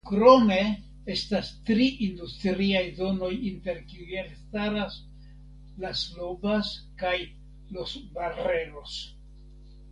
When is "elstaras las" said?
4.23-6.05